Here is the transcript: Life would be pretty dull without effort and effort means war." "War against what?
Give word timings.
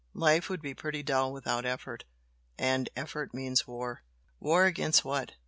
Life 0.15 0.49
would 0.49 0.63
be 0.63 0.73
pretty 0.73 1.03
dull 1.03 1.31
without 1.31 1.63
effort 1.63 2.05
and 2.57 2.89
effort 2.95 3.35
means 3.35 3.67
war." 3.67 4.01
"War 4.39 4.65
against 4.65 5.05
what? 5.05 5.33